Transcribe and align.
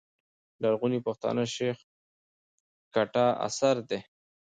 لرغوني 0.61 0.99
پښتانه، 1.07 1.43
شېخ 1.55 1.77
کټه 2.95 3.25
اثر 3.47 3.75
دﺉ. 3.89 3.99